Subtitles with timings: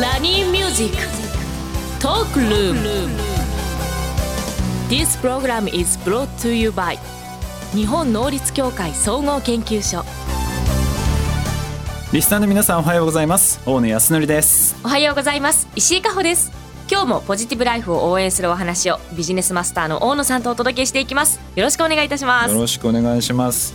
[0.00, 0.96] ラニーミュージック
[2.02, 3.08] トークルーム
[4.88, 6.98] This program is brought to you by
[7.72, 10.04] 日本能率協会総合研究所
[12.12, 13.60] リスナーの皆さんおはようございます。
[13.66, 14.76] 大野泰敬です。
[14.84, 15.68] おはようございます。
[15.74, 16.52] 石井加穂です。
[16.90, 21.40] 今日もポジティブライフを応援するお話をビジネスマスターの大野さんとお届けしていきます。
[21.56, 22.54] よろしくお願いいたします。
[22.54, 23.74] よろしくお願いします。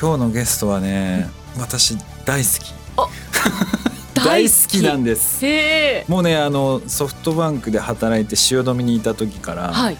[0.00, 1.28] 今日のゲストはね、
[1.58, 2.74] 私大好き
[4.24, 5.44] 大好きなんです。
[6.08, 9.96] もうねあのソフトバンクで働いて汐留にいた時から、はい。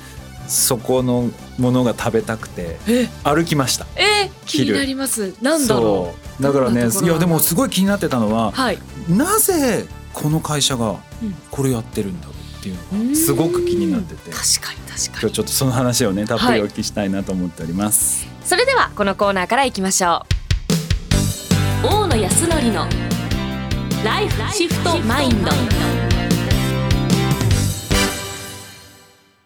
[0.47, 3.09] そこのものが食べたくてえ？
[3.25, 3.87] 歩きました。
[3.97, 4.31] え？
[4.45, 5.35] 気に昼なります。
[5.43, 6.43] なんだろそう。
[6.43, 8.79] だからねいやでもすごい気になってたのはうはい。
[9.09, 10.99] なぜこの会社がうん。
[11.51, 13.05] これやってるんだろうっていううん。
[13.05, 14.31] のがすごく気になってて。
[14.31, 15.21] 確かに確かに。
[15.23, 20.27] 今日ちょっとその話をねたっぷりお聞きしたいなと思っております、それではこのコーナーからいきましょ
[21.83, 21.87] う。
[21.87, 23.04] 大野康則の
[24.05, 25.51] ライフシフトマインド。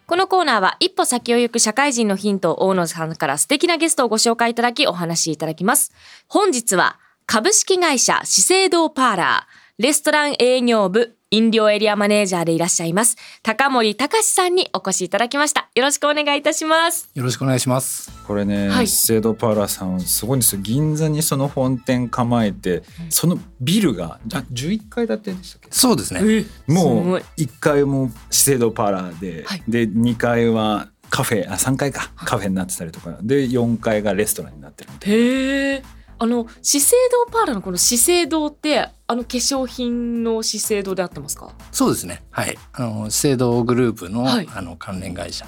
[0.05, 5.93] このコーナーは一歩先を行く社会人のヒントを大野さんから素敵なゲストをご紹介いただきお話しいただきます。
[6.27, 13.15] 本日は株式会社資生堂パーラーレストラン営業部飲料エリアマネージャーでいらっしゃいます。
[13.43, 15.69] 高森隆さんにお越しいただきました。
[15.75, 17.11] よろしくお願いいたします。
[17.13, 18.11] よろしくお願いします。
[18.25, 18.87] これね、はい。
[18.87, 20.61] 資生堂パーラーさんすごいんですよ。
[20.63, 25.67] 銀座にその本店構えて、そのビルがあ11階建てでしたっけ？
[25.69, 26.19] そうですね。
[26.19, 29.63] すもう1階も資生堂パーラーで、はい。
[29.67, 32.09] で2階はカフェあ3階か。
[32.15, 33.15] カフェになってたりとか。
[33.21, 35.83] で4階がレストランになってるみたいへえ。
[36.17, 36.95] あの資生
[37.27, 41.51] 堂パーラーのこの資生堂ってあの化粧品の資生堂であってますか？
[41.71, 42.21] そうですね。
[42.29, 42.55] はい。
[42.73, 45.47] あの資生堂グループの、はいあの関連会社。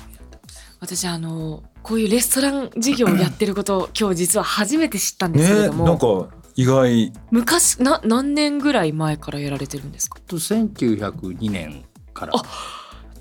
[0.79, 10.17] 私あのこういうレストラン事業をやってることを 今日実は初めて知ったんですけれねども、なんか意外昔な何年ぐらい前からやられてるんですか？
[10.25, 11.83] と1902年
[12.15, 12.33] から。
[12.35, 12.41] あ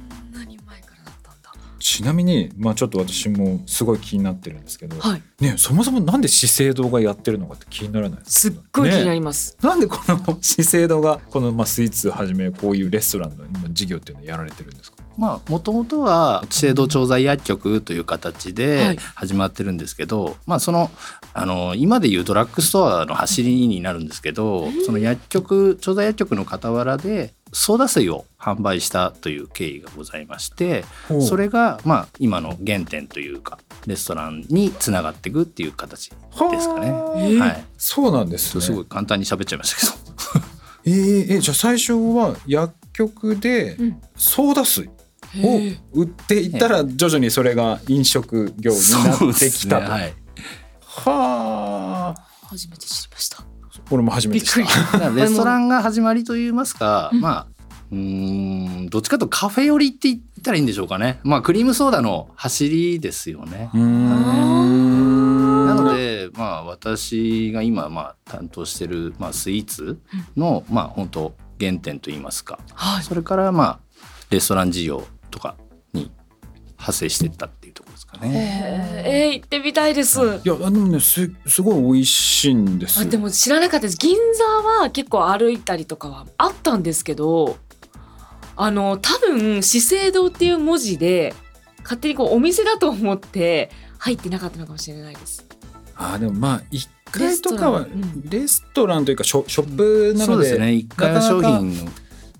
[1.80, 5.22] ちなみにまあちょっと私もすごい気になってるんですけど、はい。
[5.40, 9.56] ねそもそもなんで資生堂がやってるのかって気にならないですすっごい気になります。
[9.62, 14.98] なんでこの資生堂がこのまあスイーツはじめこういうレストランの今事業っていうのをやられてるんですか？
[15.18, 20.90] まあもともとは資生堂調剤薬局という形はいで始まってるんですけど、まあその
[21.32, 30.84] あの今でいうドラッグストアの走りになるんですけど、その薬局調剤薬局の傍らでソーダ水を販売したという経緯がございまして、
[31.20, 36.38] それがまあ今の原点というかレストランにつながっていくっていう形です
[36.68, 36.90] かね。
[36.92, 37.64] はあえーはい。
[37.76, 38.62] そうなんですね。
[38.62, 40.46] すごい簡単に喋っちゃいましたけど。
[40.86, 45.60] えー、えーじゃあ最初は薬局でうんソーダ水を
[45.92, 49.82] 売っていったら徐々にそれが飲食業になってきたと。
[49.82, 50.14] ねはい。
[50.80, 52.26] はあ。
[52.48, 53.49] 初めて知りました。
[53.90, 55.10] 俺も初めて知った。。
[55.10, 57.20] レストランが始まりといいますか、うん。
[57.20, 57.46] まあ
[57.90, 57.98] うー
[58.82, 61.18] んどっちかというとカフェ寄りって言ったらいいんでしょうかね。
[61.24, 63.68] まあクリームソーダの走りですよね。
[63.74, 63.80] な
[65.74, 69.98] のでまあ私が今まあ担当してる、まあ、スイーツ
[70.36, 72.60] のまあ本当原点といいますか。
[72.74, 73.02] はい。
[73.02, 73.80] それからまあ
[74.30, 75.56] レストラン事業とか
[75.92, 76.12] に
[76.72, 77.48] 派生していったっ
[78.18, 79.02] かね。
[79.06, 80.20] えー、行ってみたいです。
[80.20, 87.56] いやでもねすすごい美味しいんですあでも知らなかったです銀座は結構歩いたりとかはあったんですけど
[88.56, 91.34] あの多分資生堂っていう文字で
[91.82, 95.46] 勝手にこうお店だと思って入ってなかったのかもしれないです。
[95.96, 101.90] あでもまあ1階とかはレストランうんレストランというかショショップなので,、そうですね一回は商品の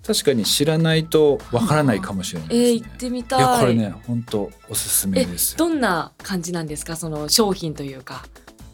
[0.05, 3.39] 確かに知らないとわからないかもしれないえー、ですね行ってみたい。
[3.39, 6.95] いやこれね本当おすすめえですよどんな感じなんですか？
[6.95, 8.23] その商品というか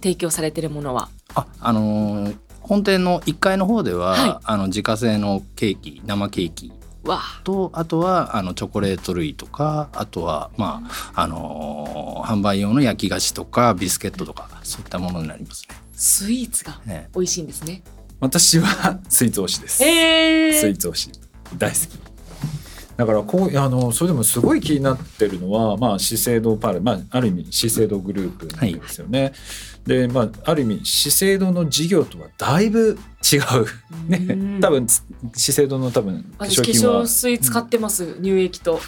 [0.02, 1.10] 提供されてるものは。
[1.36, 6.74] ああのー本店の1階の方では、はいあの自家製のケーキ生ケーキ
[7.06, 10.82] わとあとはあのチョコレート類とかあとはま
[11.14, 16.94] ああのー販売用の焼き菓子とかビスケットとかそういったものになりますスイーツがね。
[16.94, 17.82] ね美味しいんですね。
[18.20, 21.12] 私は スイーツ推しです、えスイーツ推し。
[21.58, 22.08] 大好き。
[22.98, 29.34] だからこうあのそれでもすごい気になってるのは、まあ、資生堂パール、まあ、ある意味資生堂グループなんですよね。
[29.86, 32.98] で、まあ、ある意味資生堂の事業とはだいぶ
[33.32, 33.42] 違う。
[34.10, 34.56] うん。
[34.56, 34.88] ね、多分
[35.36, 37.04] 資生堂の多分化粧品は。
[37.04, 38.82] 粧水使ってます、乳液と。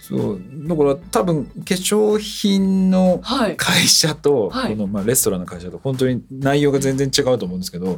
[0.00, 0.40] そう。
[0.66, 3.56] だから多分化粧品のはい。
[3.56, 4.72] 会社とはい。
[4.72, 7.92] このまあレストランの会社と本当に内容が全然違うと思うんですけどな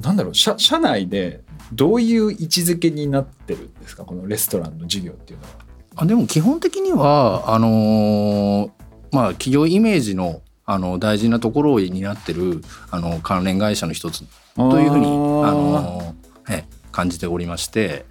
[0.00, 1.40] なんだろう社社内で
[1.72, 4.04] どういう位置づけになってるんですか？
[4.04, 5.50] このレストランの事業っていうのは。
[5.96, 8.70] あでも基本的にはあのー
[9.10, 14.24] まあ企業イメージの、ああの大事なところを担ってるあの関連会社の一つ
[14.56, 15.10] というふうにあ
[15.52, 16.14] の
[16.48, 18.06] え感じておりまして。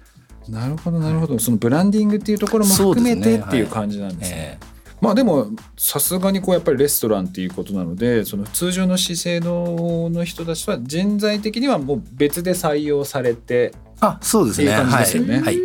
[0.48, 4.58] なるほどなるほど、そのブランディングっていうところも含めてっていう感じなんですね。
[5.02, 14.70] まあでもさすがにこうやっぱりレストランっていうことなのでその通常の資生堂の人たちは人材的にはもう別で採用されてあそうですね。
[14.70, 15.58] 感じですよね、はい、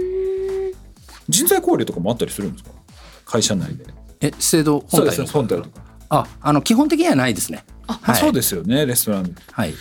[1.30, 2.72] 人材交流とかもあったりするんですか？
[3.25, 3.86] 会社内で。
[4.22, 5.81] え資生堂本体本体とか。
[6.10, 7.63] ああの基本的にはないですね。
[7.86, 9.36] あ、はい、そうですよねレストラン。
[9.51, 9.74] はい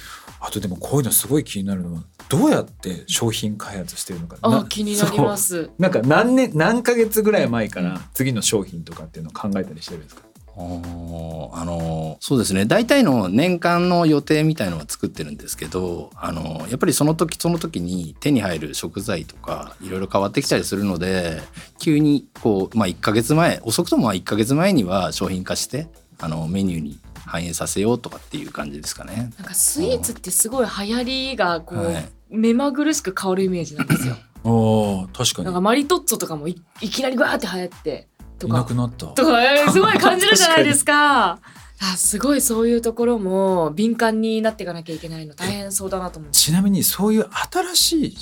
[0.46, 4.36] あとでもこういうのすごい気になるのはどうやって商品開発してるのか。
[4.42, 5.70] あ気になります。
[5.76, 10.22] なんか何年何ヶ月ぐらい前から次の商品とかっていうのを考えたりしてるんですか？
[10.58, 12.64] あのそうですね。
[12.64, 21.42] 大体の年間の予定みたいのは作ってるんですけどあのやっぱりその時その時に手に入る食材とかいろいろ変わってきたりするので
[21.78, 25.88] 急にこう、まあ、1ヶ月前遅くとも1ヶ月前には商品化して
[26.18, 29.32] あのメニューに反映させようとかっていう感じですかね。
[29.38, 34.16] なんかスイーツってすごい流行りがこう、はい、目まぐるしく変わるイメージなんですよ。
[34.44, 35.44] あ確かに。
[35.44, 38.08] なんかマリトッツォとかもいきなりわーって流行って
[38.38, 38.54] とか。
[38.54, 39.06] いなくなった。
[39.08, 39.38] とか
[39.72, 41.40] すごい感じるじゃないですか。
[41.78, 46.30] あすごいそういうところも敏感になっていかなきゃいけないの大変そうだなと思う。
[46.30, 48.16] ちなみにそういう新しい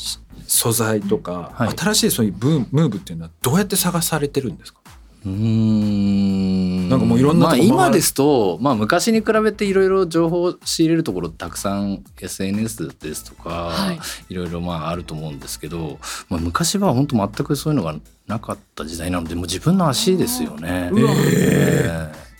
[0.49, 4.81] 素材とか、はい、新しいそういうブームーブっていうのはどうやって探されてるんですか？
[5.25, 13.93] うんなんかもういろんなまあ今ですと、まあ、昔に比べていろいろ情報を仕入れるところたくさん SNS ですとか、は
[14.29, 15.99] い、ろいろまああると思うんですけど、
[16.29, 17.95] まあ、昔は本当全くそういうのが
[18.27, 20.91] なかった時代なのでもう自分の足ですよね。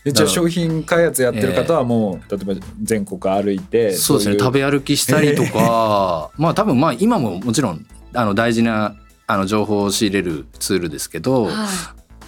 [0.06, 4.38] えー、じゃあ商品開発やってる方はもう、えー、例えば全国歩いてそうですね。
[4.38, 8.96] 食べ歩きしたりとか、えー、まあ多分まあ今ももちろんあの大事な
[9.26, 11.55] あの情報を仕入れるツールですけど、はい、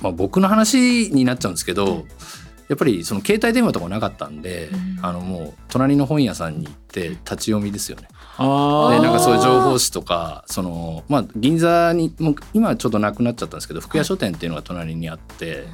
[0.02, 2.04] まあ、僕の話になっちゃうんですけど、
[2.68, 8.08] やっぱりその携帯電話とかなかったんで、うん、あのもう隣の本屋さんに行って立ち読みですよね。
[8.38, 15.64] でなんかそういう情報誌とかその、まあ、銀座にもう今はちょっとなくなっちゃったんですけど福屋書店っていうのが隣にあって、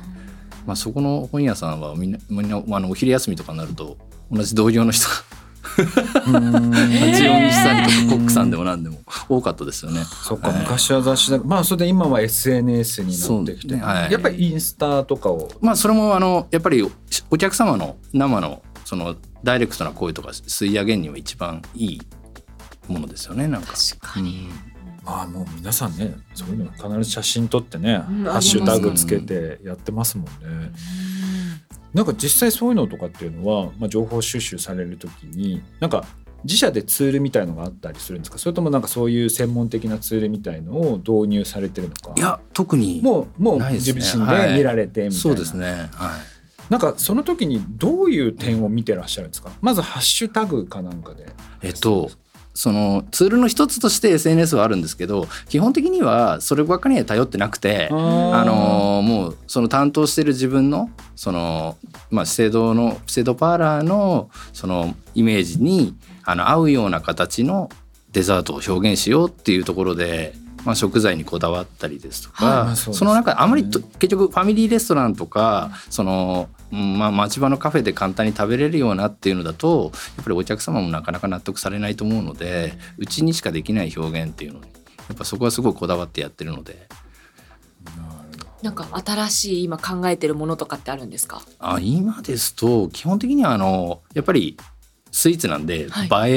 [0.67, 3.97] まあ、そこの本屋さんはみんなみんなあのお昼休みとかになると
[4.31, 5.15] 同じ同業の人が
[5.77, 8.99] 立ち読みしたりとかコックさんでも何でも。
[9.29, 10.03] 多かったですよね。
[10.05, 13.81] そっか、はい、昔は雑誌だまあそれで今は SNS になってきて、ね。
[13.83, 15.51] はい、やっぱりインスタとかを。
[15.61, 16.83] まあそれもあのやっぱり
[17.31, 22.01] お客様の生のそのダイレクトな声とか吸い上げには一番いい
[22.89, 23.73] ものですよねなんか。
[23.73, 24.49] 確かに、
[25.01, 30.33] うん、まあもう皆さんねそういうの必ず写真撮ってね、うん、ハッシュタグつけてやってますもんね。
[30.45, 30.75] うん
[31.95, 36.05] なんか実際そういうのとかっていうのは、まあ、情報収集される時になんか
[36.45, 38.39] 自社でツールみたいのがあったりするんですか？
[38.39, 42.13] それともなんかそういう専門的なツールみたいのを導入されてるのか？
[42.17, 45.91] いや特にもうもう自身で見られてみたいな、はい、そうですね。
[45.93, 46.21] はい。
[46.69, 49.51] なんかその時にどういう点を見てらっしゃるんですか？
[49.61, 51.27] まずハッシュタグかなんかで。
[51.63, 52.11] えっと
[52.55, 61.77] そのツールの一つとして SNS はあるんですけど基本的にはそればっかりには頼ってなくてあのもうその担当してる自分のその、
[62.11, 67.71] まあ、資生堂の資生堂パーラーのそのイメージにあの合うような形の
[68.13, 70.35] デザートを表現しようっていうところで
[70.65, 84.67] まあ、食材にこだわったりですとか、はいそね、その中あまり結局ファミリーレストランとかその、まあ、町場のカフェで簡単に食べれるようなっていうのだとやっぱりお客様もなかなか納得されないと思うのでうちにしかできない表現っていうのに
[85.09, 86.87] やっぱそこはすごいこだわってやってるので。
[88.63, 91.43] なんか新しい今考えてるものとかってあるんですか？
[91.59, 94.57] あ今ですと基本的にはあのやっぱり
[95.13, 95.89] スイーツなんで、映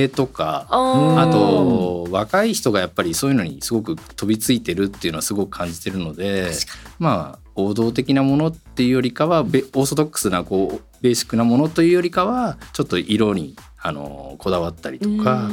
[0.02, 6.52] えとかあと若い人がやっぱりそういうのにすごく飛びついてるっていうのはすごく感じてるので
[7.00, 15.50] まあ王道的なものっていうよりかはオーソドックスなこうベーシックなものというよりかはちょっと色にあのこだわったりとか。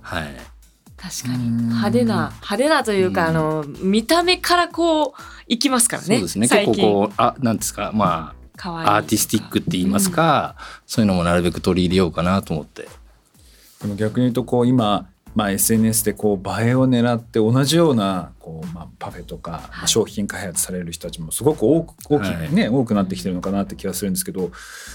[0.00, 0.36] はい。
[0.96, 1.48] 確かに。
[1.48, 5.12] 派手な派手なというか、あの見た目からこう
[5.46, 6.16] いきますからね。
[6.16, 6.48] そうですね。
[6.48, 7.92] 結構こうあなんですか。
[7.94, 12.88] まあアーティスティックって言いますか、うん、そういうのもなるべく取り入れようかなと思って。
[13.82, 22.22] でも逆に言うとこう今まあ、SNS でこう映えを狙って同じようなこう、まあ、パフェとか商品開発される人たちもすごく多く大き、
[22.52, 24.50] ね、はい、多くなってきてるのかなって気がするんですけど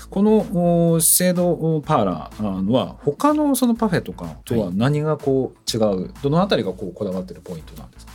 [0.09, 8.12] この資生堂パーラーは他のそのパフェとかとは何がこう違うどの辺りがこうこだわってるポイントなんですか？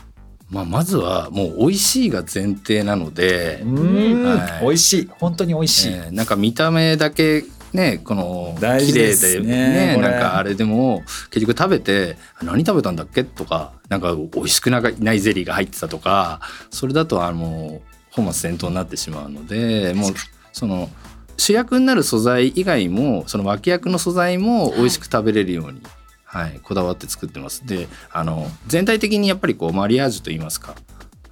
[0.51, 5.11] まあ、まずはもう美味しいが前提なので、はい、美味しい。
[5.19, 13.25] 本当に美味しい、えー、なんか見た目だけねこの綺麗でねねなんかあれでも結局食べて何食べたんだっけ？
[13.25, 14.81] とかなんか美味しくな
[15.13, 16.41] いゼリーが入ってたとか
[16.71, 20.13] それだとあの本末転倒になってしまうのでもう
[20.55, 20.89] その
[21.37, 25.93] 主役になる素材以外もその脇役の素材も美味しく食べれるように、はい、
[26.31, 27.67] はい、こだわって作ってます。
[27.67, 30.77] であの全体的にやっぱりこうマリアージュといいますか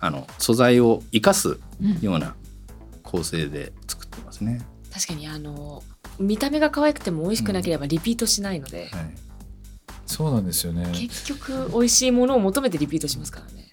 [0.00, 1.58] あの素材を生かす
[2.00, 2.34] ような
[3.02, 5.82] 構成で作ってますね、うん、確かにあの
[6.18, 9.14] 見た目が可愛くても美味しくなければリピートしないので、うんはい、
[10.06, 10.90] そうなんですよね。
[10.94, 13.68] 結局美味しいものを求めてリピートしますからね。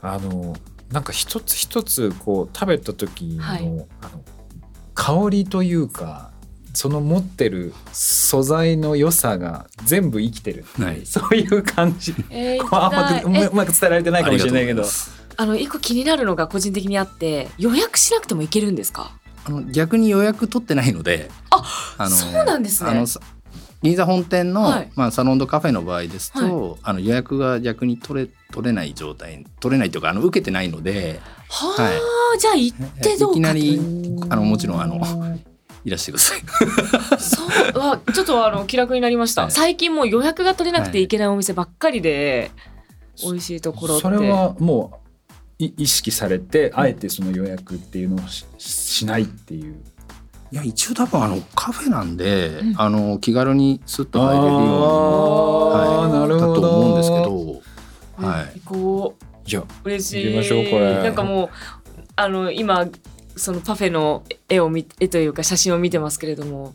[0.00, 0.54] あの
[0.92, 3.66] なんか一つ一つこう食べた時のはい、
[4.00, 4.22] あの
[4.94, 6.30] 香りというか
[6.76, 14.84] その持ってる素材の良さが全部生きてる、はい、そういう感じ、 えー、あんまうまく伝えられてないかもしれないけど。
[15.38, 19.10] あの一個気になるのが個人的にあって予約しなくてもいけるんですか？
[19.44, 21.62] あの逆に予約取ってないのであ
[21.98, 23.04] あのそうなんですね。
[23.82, 33.80] 銀座本店の、はい、まあ、サロンドカフェの場合ですと、はい、あの予約が逆に取れ取れない状態取れないというかあの受けてないのではあ、はい、じゃあ行ってどうかいきなり
[34.30, 34.98] あのもちろんあの
[35.86, 36.40] いらしてください。
[37.20, 41.06] そうわちょっとあの気楽になりました、はい、最近もう予約が取れなくてい。
[41.06, 42.50] けないお店ばっかりで、
[43.22, 45.00] 美味しいところそれはも
[45.60, 48.18] う意識されてあえてその予約っていうのを
[48.58, 49.76] しないっていう。
[50.52, 56.54] いや一応多分あのカフェなんで、うん、あの気軽にスッと入れるように、はい、なるほど。
[56.54, 59.24] だと思うんですけど、はい、こう。
[59.48, 60.24] いや嬉しい。
[60.24, 61.02] 行きましょうこれ。
[61.02, 61.48] なんかもう
[62.16, 62.86] あの今
[63.36, 66.74] そのパフェの絵を見絵というか写真を見てますけれども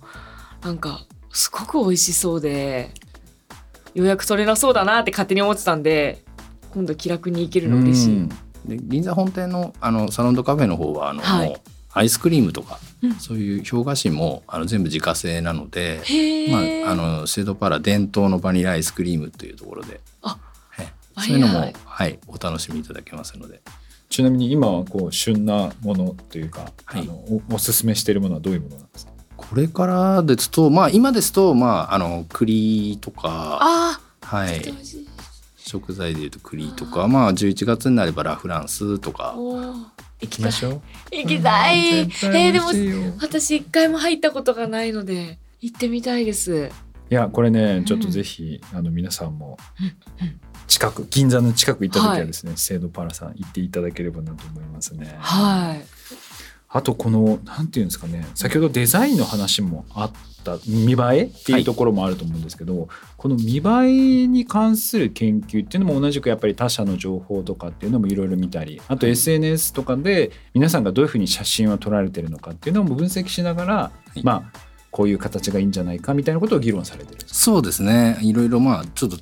[0.61, 2.91] なんかすごく美味しそうで
[3.93, 6.23] 予約取れなそうだなって勝手に思ってたんで
[6.73, 8.29] 今度気楽に行けるの嬉しい。
[8.65, 11.61] で銀座本店のあのサロンドカフェの方はあの、はい、
[11.93, 16.01] アイスクリームとか、うん、そういう氷菓子もあの全部自家製なので、
[16.51, 20.37] まあ、あのシェードパラ伝統のバニラアイスクリームというところであ
[21.17, 23.61] そういうのも、はい、お楽しみいただけますので。
[24.11, 29.13] ちなみに今はこう旬なものというか、はい、あのおおすすめしているものはどういうものなんですか？
[29.37, 34.61] これからですとまあ今ですとまああの栗とかはい。
[35.57, 39.35] 食材でいうと栗とかまあ11月になればラ・フランスとか。
[40.19, 40.81] 行きましょう。
[41.11, 42.67] 行きたい、えー、でも
[43.21, 46.69] 私一回も入ったことがないので行ってみたいです
[47.11, 49.57] いやこれねちょっとぜひ、うん、あの皆さんも
[50.67, 55.17] 近く銀座の近く行った時はですね、はい、セードパラさん行っていただければなと思いますね。
[55.19, 55.81] はい。
[56.69, 60.11] あとこのなんていうんですかね先ほどデザインの話もあっ
[60.45, 62.87] た見栄えっていうところもあると思うんですけど、はい、
[63.17, 78.19] この見栄えに関する研究っていうのも同じくやっぱり他社の情報とかっていうのもいろいろ見たりあと SNS とかで皆さんがどういうふうに写真を撮られてるのかっていうのも分析しながら、はい、まあこういう形がいいんじゃないかみたいなことを議論されてるそうですね。
[78.21, 79.17] いろいろまあちょっと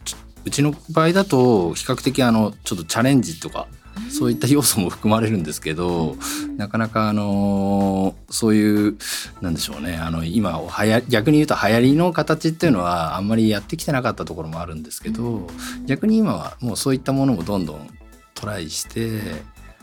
[0.46, 3.68] うちの場合だと比較的あのちょっとチャレンジとか
[4.10, 6.16] そういった要素も含まれるんですけど、
[6.58, 8.98] なかなかあのそういう
[9.42, 9.98] なんでしょうね。
[9.98, 15.48] あの今はや逆に言うと流行りの形っていうのはあんまりやってきてなかったところもあるんですけど
[15.86, 17.90] 逆に今はもうそういったものもどんどん
[18.34, 19.20] トライして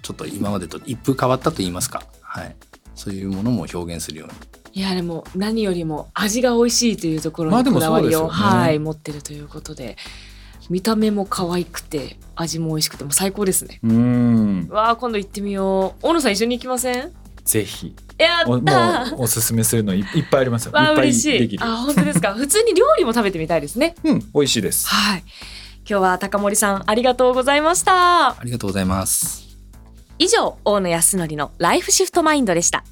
[0.03, 2.57] ちょっと今までと一風変わったと言いますか、はい、
[2.95, 4.56] そういうものも表現するように。
[4.77, 9.97] いやでも何よりも味が美味しいというところにこだわりを、ね、はい持ってるということで
[10.69, 13.81] 見た目も可愛くて味も美味しくても最高ですね。
[13.83, 14.69] うん。
[14.69, 16.07] わあ今度行ってみよう。
[16.07, 17.11] 大野さん一緒に行きません？
[17.43, 17.97] ぜひ。
[18.19, 20.73] やったおすすめするのいっぱいありますよ。
[20.73, 21.59] わあ嬉しい。
[21.59, 22.35] あ本当ですか？
[22.35, 23.95] 普通に料理も食べてみたいですね。
[24.05, 24.89] うん美味しいです。
[24.89, 25.25] はい。
[25.89, 28.33] 今日は高森さんありがとうございました。
[28.33, 29.57] ありがとうございます。
[30.19, 32.85] 以上大野康則のライフシフトマインドでした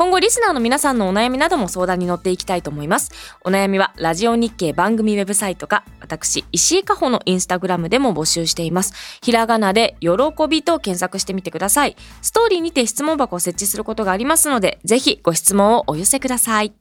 [0.00, 3.36] 今後リスナーの皆さんのお悩みなども相談に乗っていきたいと思います。
[3.44, 8.94] お悩みはラジオ日経番組ウェブサイトか、私、石井加穂のインスタグラムでも募集しています。
[9.20, 10.08] ひらがなで喜
[10.48, 11.96] びと検索してみてください。
[12.22, 16.79] ストーリーにて質問箱を設置することがありますので、ぜひご質問をお寄せください。